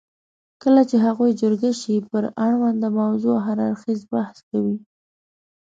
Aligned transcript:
کله 0.61 0.81
چې 0.89 0.95
هغوی 1.05 1.31
جرګه 1.41 1.71
شي 1.81 1.95
پر 2.09 2.23
اړونده 2.45 2.89
موضوع 2.99 3.37
هر 3.45 3.57
اړخیز 3.67 3.99
بحث 4.13 4.37
کوي. 4.49 4.77